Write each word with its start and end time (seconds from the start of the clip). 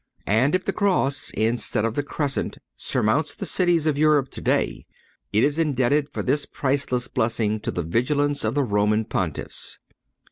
And 0.25 0.55
if 0.55 0.65
the 0.65 0.73
Cross, 0.73 1.29
instead 1.37 1.85
of 1.85 1.93
the 1.93 2.01
Crescent, 2.01 2.57
surmounts 2.75 3.35
the 3.35 3.45
cities 3.45 3.85
of 3.85 3.99
Europe 3.99 4.31
today, 4.31 4.87
it 5.31 5.43
is 5.43 5.59
indebted 5.59 6.09
for 6.09 6.23
this 6.23 6.47
priceless 6.47 7.07
blessing 7.07 7.59
to 7.59 7.69
the 7.69 7.83
vigilance 7.83 8.43
of 8.43 8.55
the 8.55 8.63
Roman 8.63 9.05
Pontiffs. 9.05 9.77